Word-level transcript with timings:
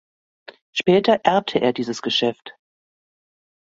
Später 0.71 1.19
erbte 1.25 1.59
er 1.61 1.73
dieses 1.73 2.01
Geschäft. 2.01 2.55